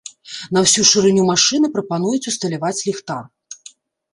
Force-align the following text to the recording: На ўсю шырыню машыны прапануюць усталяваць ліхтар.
На 0.55 0.61
ўсю 0.63 0.85
шырыню 0.91 1.25
машыны 1.31 1.67
прапануюць 1.75 2.29
усталяваць 2.33 2.75
ліхтар. 2.87 3.23